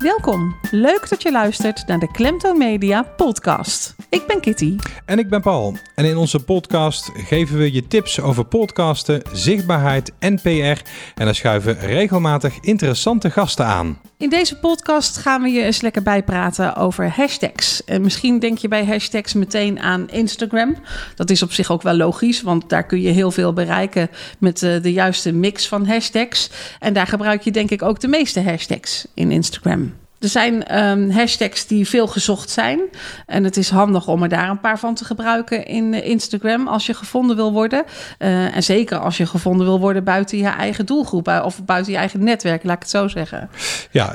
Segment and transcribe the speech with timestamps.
[0.00, 0.56] Welkom.
[0.70, 3.99] Leuk dat je luistert naar de Klemtoon Media podcast.
[4.10, 4.76] Ik ben Kitty.
[5.04, 5.76] En ik ben Paul.
[5.94, 10.48] En in onze podcast geven we je tips over podcasten, zichtbaarheid en PR.
[10.48, 13.98] En dan schuiven regelmatig interessante gasten aan.
[14.16, 17.84] In deze podcast gaan we je eens lekker bijpraten over hashtags.
[17.84, 20.76] En misschien denk je bij hashtags meteen aan Instagram.
[21.14, 24.62] Dat is op zich ook wel logisch, want daar kun je heel veel bereiken met
[24.62, 26.50] eh, de juiste mix van hashtags.
[26.78, 29.92] En daar gebruik je denk ik ook de meeste hashtags in Instagram.
[30.20, 32.80] Er zijn ehm, hashtags die veel gezocht zijn.
[33.26, 36.68] En het is handig om er daar een paar van te gebruiken in uh, Instagram
[36.68, 37.84] als je gevonden wil worden.
[38.18, 41.92] Uh, en zeker als je gevonden wil worden buiten je eigen doelgroep uh, of buiten
[41.92, 43.50] je eigen netwerk, laat ik het zo zeggen.
[43.90, 44.14] Ja,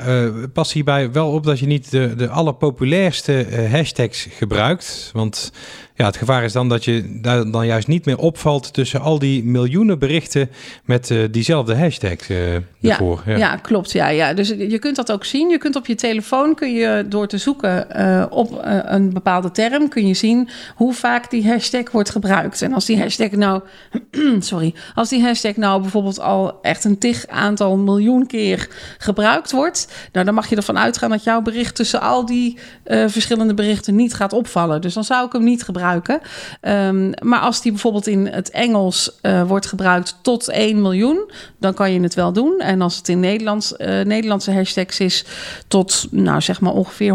[0.52, 5.10] pas hierbij wel op dat je niet de, de allerpopulairste hashtags gebruikt.
[5.12, 5.52] Want
[5.96, 9.18] ja, het gevaar is dan dat je daar dan juist niet meer opvalt tussen al
[9.18, 10.50] die miljoenen berichten
[10.84, 13.56] met uh, diezelfde hashtag uh, ja, ja, ja.
[13.56, 13.92] klopt.
[13.92, 14.34] Ja, ja.
[14.34, 15.48] Dus je kunt dat ook zien.
[15.48, 19.88] Je kunt op je telefoon, kun je door te zoeken uh, op een bepaalde term,
[19.88, 22.62] kun je zien hoe vaak die hashtag wordt gebruikt.
[22.62, 23.62] En als die hashtag nou,
[24.38, 29.88] sorry, als die hashtag nou bijvoorbeeld al echt een tig aantal miljoen keer gebruikt wordt,
[30.12, 34.14] nou dan mag je ervan uitgaan dat jouw bericht tussen al die verschillende berichten niet
[34.14, 34.80] gaat opvallen.
[34.80, 36.20] Dus dan zou ik hem niet gebruiken gebruiken.
[36.60, 41.74] Um, maar als die bijvoorbeeld in het Engels uh, wordt gebruikt tot 1 miljoen, dan
[41.74, 42.58] kan je het wel doen.
[42.58, 45.24] En als het in Nederlands, uh, Nederlandse hashtags is
[45.68, 47.14] tot, nou zeg maar ongeveer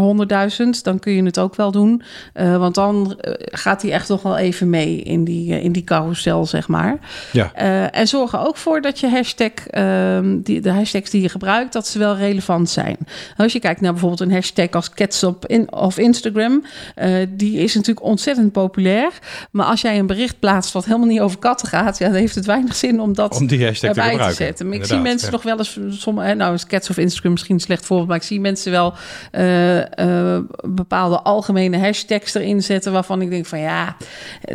[0.74, 2.02] 100.000, dan kun je het ook wel doen.
[2.34, 6.46] Uh, want dan gaat hij echt nog wel even mee in die, in die carousel,
[6.46, 6.98] zeg maar.
[7.32, 7.52] Ja.
[7.90, 11.72] en zorg er ook voor dat je hashtag, ehm, die, de hashtags die je gebruikt,
[11.72, 12.96] dat ze wel relevant zijn.
[13.36, 16.64] Als je kijkt naar bijvoorbeeld een hashtag als ketchup in, of Instagram,
[17.28, 18.61] die is natuurlijk ontzettend populair.
[19.50, 22.34] Maar als jij een bericht plaatst wat helemaal niet over katten gaat, ja, dan heeft
[22.34, 24.68] het weinig zin om dat om die hashtag erbij te, te zetten.
[24.68, 25.32] Maar ik zie mensen ja.
[25.32, 28.40] nog wel eens, sommige, nou, Cats of Instagram misschien een slecht voorbeeld, maar ik zie
[28.40, 28.94] mensen wel
[29.32, 33.96] uh, uh, bepaalde algemene hashtags erin zetten waarvan ik denk van ja,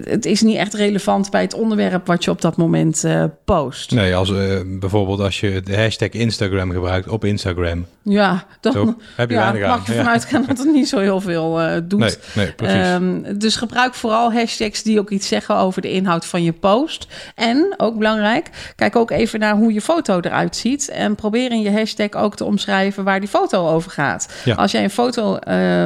[0.04, 3.92] het is niet echt relevant bij het onderwerp wat je op dat moment uh, post.
[3.92, 4.32] Nee, als
[4.66, 7.86] bijvoorbeeld als je de hashtag Instagram gebruikt op Instagram.
[8.10, 10.98] Ja, dan Zo, heb je ja, weinig mag je vanuit gaan dat het niet zo
[10.98, 12.00] heel veel doet.
[12.00, 12.88] Nee, nee precies.
[12.88, 17.08] Um, dus gebruik vooral hashtags die ook iets zeggen over de inhoud van je post.
[17.36, 20.90] En, ook belangrijk, kijk ook even naar hoe je foto eruit ziet.
[20.90, 24.34] En probeer in je hashtag ook te omschrijven waar die foto over gaat.
[24.46, 24.56] Ja.
[24.56, 25.86] Als jij een foto uh,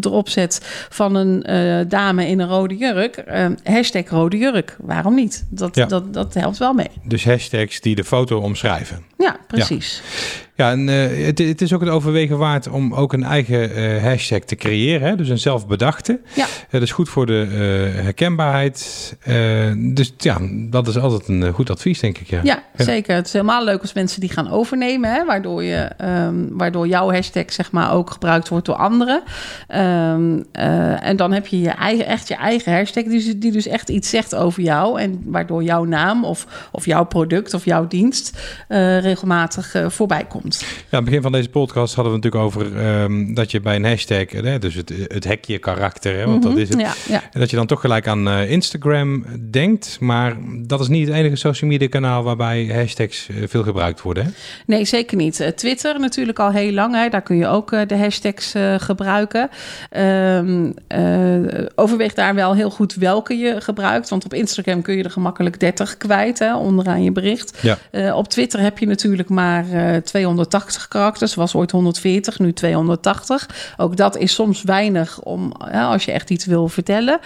[0.00, 3.24] erop zet van een uh, dame in een rode jurk,
[3.64, 4.76] hashtag rode jurk.
[4.80, 5.46] Waarom niet?
[5.48, 5.86] Dat, Ja.
[5.86, 6.90] dat, dat helpt wel mee.
[7.04, 9.04] Dus hashtags die de foto omschrijven.
[9.18, 10.02] Ja, precies.
[10.54, 14.56] Ja, en het, het, is ook het overwegen waard om ook een eigen hashtag te
[14.56, 15.08] creëren.
[15.08, 15.16] Hè?
[15.16, 16.20] Dus een zelfbedachte.
[16.34, 16.46] Ja.
[16.70, 17.46] dat is goed voor de
[18.02, 19.16] herkenbaarheid.
[19.76, 20.38] dus ja,
[20.70, 22.30] dat is altijd een goed advies, denk ik.
[22.30, 22.40] Ja.
[22.42, 23.14] Ja, ja, zeker.
[23.14, 25.12] Het is helemaal leuk als mensen die gaan overnemen.
[25.12, 25.24] Hè?
[25.24, 29.05] Waardoor, je, um, waardoor jouw hashtag zeg maar, ook gebruikt wordt door anderen.
[29.08, 30.44] Um,
[31.00, 34.10] en dan heb je, je eigen, echt je eigen hashtag die, die dus echt iets
[34.10, 35.00] zegt over jou.
[35.00, 38.38] En waardoor jouw naam of, of jouw product of jouw dienst
[39.00, 40.60] regelmatig voorbij komt.
[40.60, 43.76] Ja, aan het begin van deze podcast hadden we natuurlijk over um, dat je bij
[43.76, 46.80] een hashtag, hè, dus het, het hekje karakter, hè, want Mhm, dat is het.
[46.80, 47.22] Ja, ja.
[47.32, 51.16] En dat je dan toch gelijk aan uh, Instagram denkt, maar dat is niet het
[51.16, 54.24] enige social media kanaal waarbij hashtags uh, veel gebruikt worden.
[54.24, 54.30] Hè?
[54.66, 55.40] Nee, zeker niet.
[55.40, 57.08] Uh, Twitter natuurlijk al heel lang, hè.
[57.08, 58.95] daar kun je ook de hashtags gebruiken.
[59.96, 60.74] Um,
[61.74, 65.60] overweeg daar wel heel goed welke je gebruikt, want op Instagram kun je er gemakkelijk
[65.60, 67.58] 30 kwijt, hè, onderaan je bericht.
[67.62, 68.14] Ja.
[68.14, 69.64] op Twitter heb je natuurlijk maar
[70.04, 73.48] 280 karakters, was ooit 140, nu 280.
[73.76, 77.18] Ook dat is soms weinig om, ja, als je echt iets wil vertellen.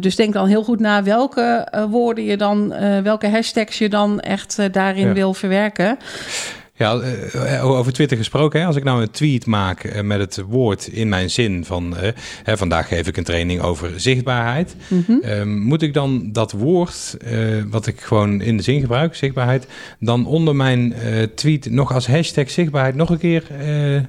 [0.00, 4.72] Dus denk dan heel goed na welke woorden je dan, welke hashtags je dan echt
[4.72, 5.12] daarin Ja.
[5.12, 5.98] wil verwerken.
[6.78, 7.00] Ja,
[7.34, 8.60] uh, over Twitter gesproken.
[8.60, 8.66] Hè?
[8.66, 11.96] Als ik nou een tweet maak uh, met het woord in mijn zin van...
[12.02, 12.08] Uh,
[12.42, 14.76] hè, vandaag geef ik een training over zichtbaarheid.
[14.88, 15.12] Mhm.
[15.12, 15.62] Mm -hmm.
[15.62, 17.16] moet ik dan dat woord,
[17.70, 19.66] wat ik gewoon in de zin gebruik, zichtbaarheid...
[20.00, 20.94] dan onder mijn
[21.34, 23.42] tweet nog als hashtag zichtbaarheid nog een keer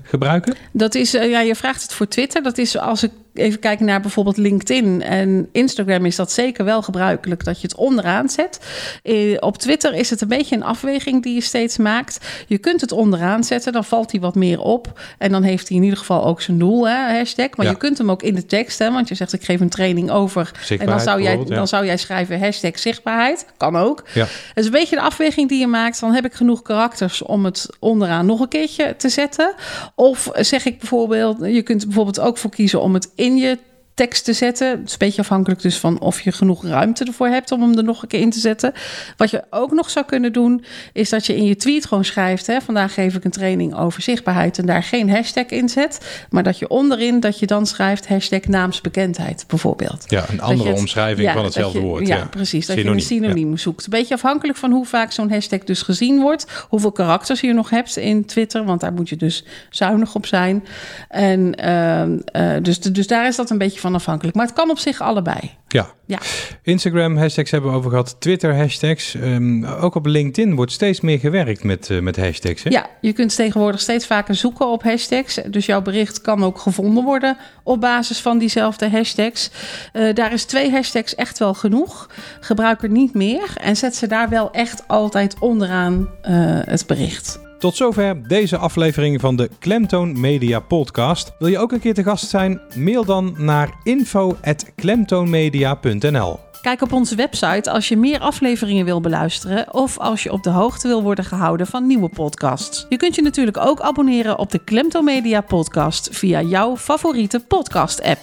[0.04, 0.56] gebruiken?
[0.72, 2.44] Dat is, ja, je vraagt het voor Twitter.
[2.44, 6.82] Dat is als ik even kijken naar bijvoorbeeld LinkedIn en Instagram is dat zeker wel
[6.82, 8.60] gebruikelijk dat je het onderaan zet.
[9.04, 12.26] Eh, op Twitter is het een beetje een afweging die je steeds maakt.
[12.48, 15.78] Je kunt het onderaan zetten, dan valt hij wat meer op en dan heeft hij
[15.78, 17.50] in ieder geval ook zijn doel, hè, hashtag.
[17.56, 17.72] Maar Ja.
[17.72, 20.12] je kunt hem ook in de tekst, hè, want je zegt ik geef een training
[20.12, 21.56] over en dan zou, jij, ja.
[21.56, 23.46] dan zou jij schrijven hashtag zichtbaarheid.
[23.58, 24.04] Kan ook.
[24.14, 24.22] Ja.
[24.22, 26.00] Het is een beetje de afweging die je maakt.
[26.00, 29.54] Dan heb ik genoeg karakters om het onderaan nog een keertje te zetten.
[29.96, 33.58] Of zeg ik bijvoorbeeld, je kunt er bijvoorbeeld ook voor kiezen om het in je
[33.98, 34.70] tekst te zetten.
[34.70, 37.78] Het is een beetje afhankelijk dus van of je genoeg ruimte ervoor hebt om hem
[37.78, 38.74] er nog een keer in te zetten.
[39.18, 40.64] Wat je ook nog zou kunnen doen,
[40.94, 44.02] is dat je in je tweet gewoon schrijft: hè, vandaag geef ik een training over
[44.02, 46.26] zichtbaarheid en daar geen hashtag in zet.
[46.30, 50.04] Maar dat je onderin dat je dan schrijft hashtag naamsbekendheid bijvoorbeeld.
[50.08, 52.08] Ja, een andere omschrijving van hetzelfde woord.
[52.08, 52.66] Ja, precies.
[52.66, 53.84] Dat je een synoniem zoekt.
[53.84, 56.66] Een beetje afhankelijk van hoe vaak zo'n hashtag dus gezien wordt.
[56.70, 58.66] Hoeveel karakters je nog hebt in Twitter.
[58.66, 60.66] Want daar moet je dus zuinig op zijn.
[61.10, 64.36] En ehm, eh, dus, dus daar is dat een beetje van afhankelijk.
[64.36, 65.52] Maar het kan op zich allebei.
[65.68, 65.88] Ja.
[66.06, 66.20] ja.
[66.62, 68.16] Instagram hashtags hebben we over gehad.
[68.20, 69.16] Twitter hashtags.
[69.16, 72.64] Ehm, ook op LinkedIn wordt steeds meer gewerkt met, uh, met hashtags.
[72.64, 72.70] Hè?
[72.70, 75.40] Ja, je kunt tegenwoordig steeds vaker zoeken op hashtags.
[75.50, 79.52] Dus jouw bericht kan ook gevonden worden op basis van diezelfde hashtags.
[79.94, 82.10] Uh, daar is twee hashtags echt wel genoeg.
[82.40, 87.47] Gebruik er niet meer en zet ze daar wel echt altijd onderaan uh, het bericht.
[87.60, 91.32] Tot zover deze aflevering van de Klemtoon Media Podcast.
[91.40, 92.62] Wil je ook een keer te gast zijn?
[92.76, 96.40] Mail dan naar info.klemtoonmedia.nl.
[96.62, 100.50] Kijk op onze website als je meer afleveringen wil beluisteren of als je op de
[100.50, 102.86] hoogte wil worden gehouden van nieuwe podcasts.
[102.90, 108.20] Je kunt je natuurlijk ook abonneren op de Klemtoon Media Podcast via jouw favoriete podcast-app.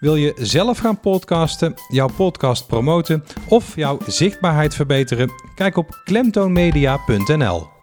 [0.00, 5.30] Wil je zelf gaan podcasten, jouw podcast promoten of jouw zichtbaarheid verbeteren?
[5.54, 7.75] Kijk op klemtoonmedia.nl.